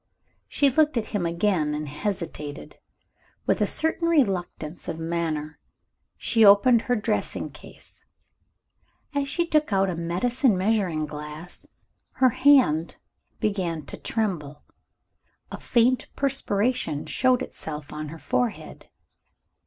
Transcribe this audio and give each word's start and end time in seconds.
She 0.47 0.71
looked 0.71 0.97
at 0.97 1.09
him 1.13 1.27
again 1.27 1.75
and 1.75 1.87
hesitated. 1.87 2.79
With 3.45 3.61
a 3.61 3.67
certain 3.67 4.07
reluctance 4.09 4.87
of 4.87 4.97
manner, 4.97 5.59
she 6.17 6.43
opened 6.43 6.81
her 6.81 6.95
dressing 6.95 7.51
case. 7.51 8.03
As 9.13 9.29
she 9.29 9.45
took 9.45 9.71
out 9.71 9.91
a 9.91 9.95
medicine 9.95 10.57
measuring 10.57 11.05
glass, 11.05 11.67
her 12.13 12.29
hand 12.29 12.95
began 13.39 13.85
to 13.85 13.97
tremble. 13.97 14.63
A 15.51 15.59
faint 15.59 16.07
perspiration 16.15 17.05
showed 17.05 17.43
itself 17.43 17.93
on 17.93 18.07
her 18.07 18.17
forehead. 18.17 18.89